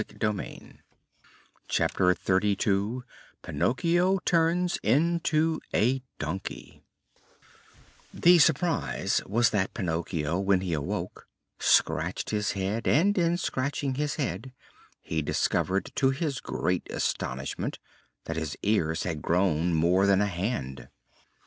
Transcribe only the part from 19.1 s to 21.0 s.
grown more than a hand.